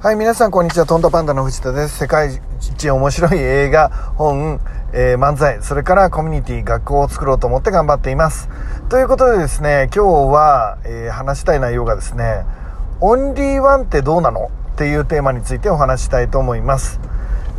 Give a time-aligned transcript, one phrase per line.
[0.00, 0.86] はい、皆さんこんにちは。
[0.86, 1.98] トントパンダの藤田です。
[1.98, 4.60] 世界一面白い映画、本、
[4.92, 8.48] えー漫才、それからコミュニティ、学校を作ろうと思って頑張っています。
[8.90, 12.44] ということでですね、今日は、えー話したい内容がですね、
[13.00, 14.52] オンリーワンってどうなの？
[14.74, 17.00] っていうテーマについてお話したいと思います。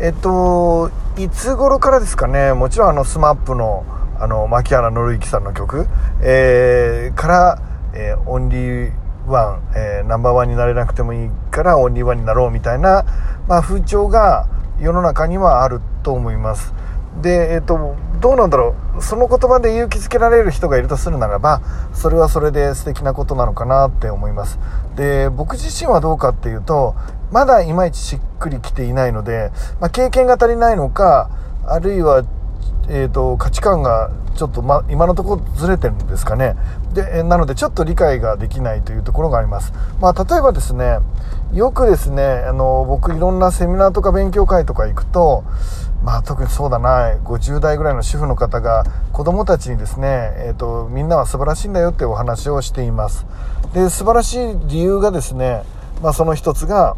[0.00, 3.84] えっと、いつ頃からですかね、もちろんあの、スマップの、
[4.20, 5.88] あの、槇原敬之さんの曲、
[6.22, 7.62] えーから、
[7.94, 8.92] えーオンリー
[9.28, 13.04] ワン、えーナンバーワンになれなくてもいいからオンリーワンになろうみたいな、
[13.46, 14.48] まあ、風潮が
[14.80, 16.74] 世の中にはあると思います。
[17.20, 19.02] で、えっとどうなんだろう。
[19.02, 24.58] その言葉で勇気づけられる人がいるとするならばそれはそれで素敵なことなのかなって思います。
[24.96, 26.96] で僕自身はどうかっていうと
[27.30, 31.30] まだいまいちしっくりきていないので、まあ、経験が足りないのか
[31.66, 32.24] あるいは
[32.90, 36.56] えー、と価値観がちょっと、ま、今のところずれてるんですかね。
[36.94, 40.98] でえなのでちょっと理解ができないというところがあります、まあ、例えばですね
[41.52, 45.44] よくですねあの僕いろんなセミナーとか勉強会とか行くと、
[46.02, 53.26] まあ、特にそうだな50代ぐらいの主婦の方が子供たちにですね、えー、とみんなは素晴らしいんだよってお話をしています。
[53.74, 55.62] で素晴らしい理由がですね、
[56.02, 56.96] まあ、その一つが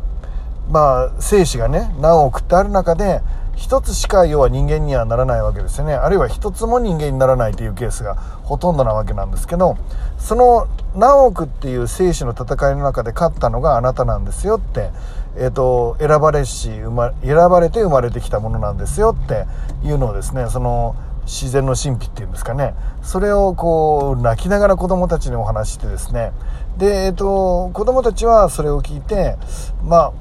[0.70, 3.20] まあ、生死がね何億ってある中で
[3.60, 5.92] 一つしか要は人間にはならないわけですよね。
[5.92, 9.76] あるいは一つも人間にならないというケースがほとんどなわけなんですけど
[10.18, 14.90] その何億っていう生死の戦いの中で勝ったのがあなたなんですよって、
[15.36, 19.44] えー、と選ばれし生ま選ばれて生まれてきたものなんですよって
[19.86, 22.74] いうのをですねその自然の神秘っていうんですかね。
[23.02, 26.32] それをこう泣きながら子供たちにお話してですね。
[26.78, 29.36] で、えー、と子供たちはそれを聞いて
[29.84, 30.12] まあ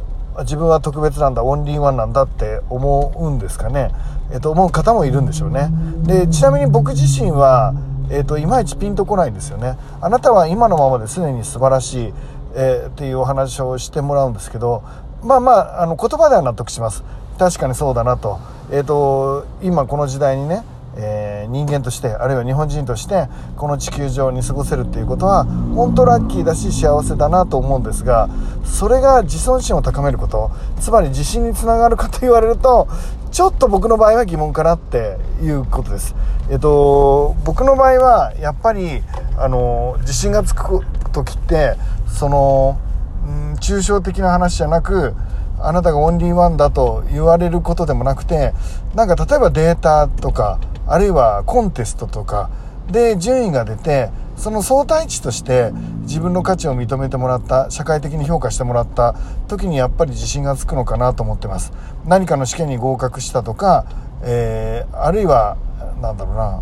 [0.41, 3.91] 自分は特別なんだオンリーワンなんだって思うんですかね、
[4.31, 5.69] えっと、思う方もいるんでしょうね。
[6.03, 7.73] でちなみに僕自身は、
[8.09, 9.77] えっと、いまいちピンとこないんですよね。
[10.01, 12.13] あなたは今のままで常に素晴らしい、
[12.55, 14.83] えーっていうお話をしてもらうんですけど
[15.23, 17.03] まあまああの言葉では納得します。
[17.37, 18.39] 確かにそうだなと,、
[18.71, 20.63] えっと今この時代にね
[20.97, 28.30] えー人間としてあるいは日本人としてこの地球上に過ごせるっていうことは本当ラッキーだし幸せだなと思うんですが
[28.64, 32.87] それが自尊心を高めることつまり自信につながるかと言われると
[33.31, 36.15] ちょっと僕の場合は疑問かなっていうことです。
[36.49, 39.03] えっと僕の場合はやっぱり
[39.37, 40.81] あの自信がつく
[41.14, 41.75] 時って
[42.08, 42.80] その
[43.25, 45.14] うん抽象的な話じゃなく
[45.61, 48.53] あなたがオンリーワンだと言われることでもなくて
[48.95, 50.59] なんか例えばデータとか
[50.89, 52.50] あるいはコンテストとか
[52.92, 59.16] で順位が出てその相対値として自分の価値を認めてもらった社会的に評価してもらった
[59.48, 61.72] 時にやっぱり自信がつくのかなと思ってます。
[62.05, 63.86] 何かの試験に合格したとか、
[64.23, 65.58] えーあるいは
[66.02, 66.61] なんだろうな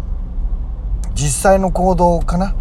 [1.13, 2.55] 実際の行動かな。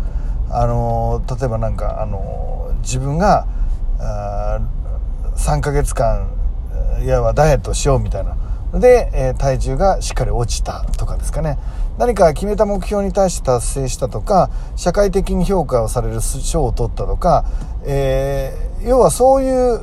[0.51, 3.47] あの例えばなんかあの自分が
[3.99, 4.61] あ
[5.37, 6.31] 3ヶ月間
[7.03, 8.37] いやはダイエットしようみたいな。
[8.73, 11.59] で、えー体重がしっかり落ちたとかですかね。
[11.99, 17.45] 何か決めた目標に対して達成したとか社会的に評価をされる賞を取ったとか、
[17.85, 19.83] えー要はそういう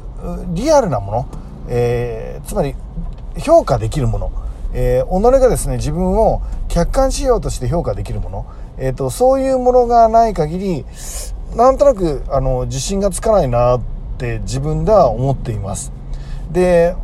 [0.53, 1.27] リアルなもの、
[1.67, 2.75] えーつまり
[3.37, 4.31] 評価できるもの、
[4.73, 8.45] えー己がですね自分を客観指標として評価できるもの、
[8.77, 10.85] えー、とそういうものがない限り
[11.55, 13.81] なんとなくあの自信がつかないなっ
[14.17, 15.91] て自分では思っています。
[16.51, 16.95] で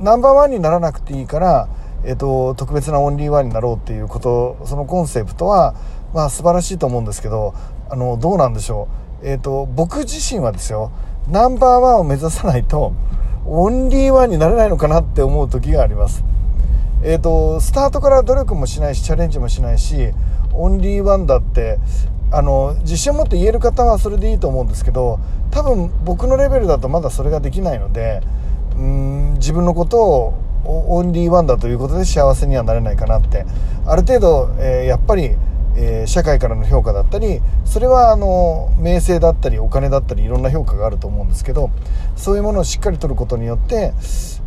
[0.00, 1.68] ナンバーワンにならなくていいから、
[2.04, 5.74] えー、と特別なオンリーワンになろうっていうことそのコンセプトは
[6.12, 7.54] まあ素晴らしいと思うんですけど
[7.90, 8.88] あのどうなんでしょ
[9.22, 10.92] う、えー、と僕自身はですよ
[11.30, 12.92] ナンバーワンを目指さないと
[13.46, 16.24] オンリーワンになれないのかなって思う時があります。
[17.02, 20.10] えー、とスタートから努力もしないしチャレンジもしないし
[20.54, 21.78] オンリーワンだって
[22.30, 28.22] あの自信を持って言える方はそれでいいと思うんですけど多分僕のレベルだとまだそれができないので
[28.78, 33.44] うん自分のことをオンリーワンだということで幸せにはなれないかなって
[33.86, 35.36] ある程度、えーやっぱり、
[35.76, 41.70] えー社会からの評価だったりそれはあの名声だったりお金だったりいろんな評価があると思うんですけど
[42.16, 43.92] そういうものをしっかり取ることによって、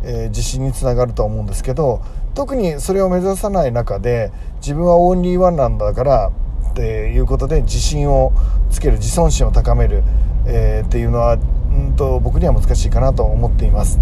[0.02, 2.02] えー自信につながるとは思うんですけど
[2.34, 6.32] 特にそれを目指さない中で自分はオンリーワンなんだから
[6.70, 8.32] っていうことで自信を
[8.70, 10.04] つける自尊心を高める、
[10.46, 13.98] えっていうのはうんと僕には難しいかなと思っています。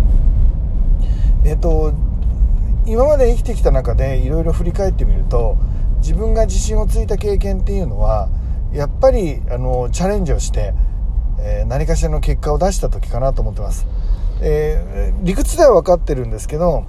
[1.46, 1.92] えっと
[2.86, 5.56] 今まで生きてきた中でいろいろ振り返ってみると
[5.98, 8.28] 自分が自信をついた経験っていうのは
[8.72, 10.74] やっぱりあのチャレンジをして、
[11.38, 13.86] えー何かしらの結果を出した時かなと思ってます、
[14.42, 16.84] えー理屈では分かってるんですけど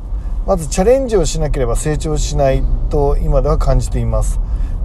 [0.48, 4.40] まずチャレンジをしなければ成長しないと今では感じています。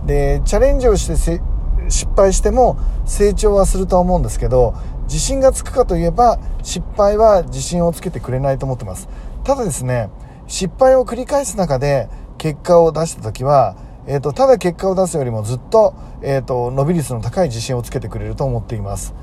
[0.07, 1.41] でチャレンジをして
[1.89, 2.77] 失敗しても
[3.07, 4.75] 成長はするとは思うんですけど
[5.05, 9.09] 自信がつくかといえば失敗は自信をつけてくれないと思ってます。
[9.45, 10.11] ただですね
[10.47, 12.09] 失敗を繰り返す中で
[12.39, 19.15] 結果を出した時は、えーと、ただ結果を出すよりもずっと,、えーと、伸び率の高い自信をつけてくれると思っています。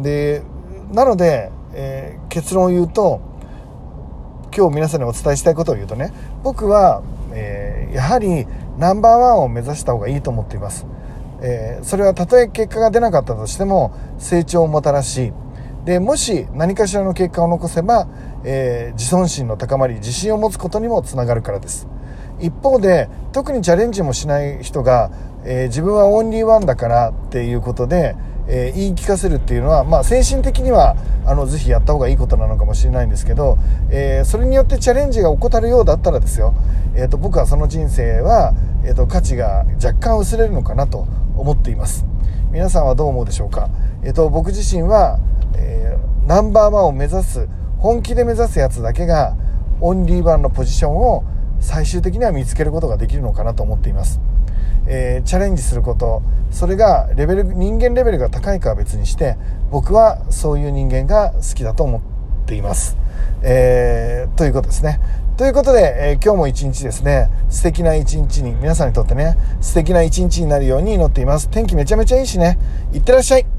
[0.00, 0.42] で
[0.92, 3.20] なので、えー、結論を言うと
[4.56, 6.12] 今日皆さんにお伝えしたいことを言うとね
[6.42, 7.02] 僕は、
[7.32, 8.46] えー、やはり
[8.78, 10.86] ナンバーワンを目指した方がいいと思っています、
[11.42, 15.32] えー、それはたとえ結果が出なかったとしても成長をもたらし
[15.84, 18.08] でもし何かしらの結果を残せば、
[18.44, 21.86] えー、自尊心の高まり自信を持つことにもつながるからです。
[22.40, 25.10] 一方で特にチャレンジもしない人が、
[25.44, 28.14] えー、自分はオンリーワンだからっていうことで、
[28.46, 30.96] えー、言い聞かせるっていうのは、まあ、精神的には
[31.26, 33.58] あのぜひやった方がいいことなのかもしれないんですけど、
[33.90, 36.54] えー、それによってチャレンジが怠るようだったらですよ、
[36.94, 38.54] えーと、僕はその人生は、
[38.84, 41.06] えーと、価値が若干薄れるのかなと
[41.36, 42.04] 思っています。
[42.50, 43.68] 皆さんはどう思うでしょうか、
[44.02, 45.18] えーと、僕自身は、
[45.54, 47.46] えー、ナンバーワンを目指す
[47.78, 49.36] 本気で目指すやつだけが
[49.80, 51.24] オンリーワンのポジションを
[51.60, 54.20] 最終的には見つけることができるのかなと思っています、
[54.86, 59.36] えー、チャレンジすることそれがレベル人間レベルが高いかは別にして
[59.70, 62.00] 僕はそういう人間が好きだと思っ
[62.46, 62.96] ています、
[63.42, 65.00] えー、ということですね。
[65.36, 71.48] ということで、えー、今日も一日ですね素敵な一日に皆さんにとってね素敵な一日になるように祈っています。
[71.48, 72.58] 天気めちゃめちゃいいしね。
[72.92, 73.57] いってらっしゃい。